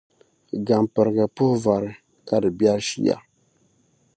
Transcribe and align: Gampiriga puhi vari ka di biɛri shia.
Gampiriga 0.67 1.25
puhi 1.35 1.55
vari 1.63 1.91
ka 2.27 2.35
di 2.41 2.49
biɛri 2.57 2.83
shia. 2.89 3.17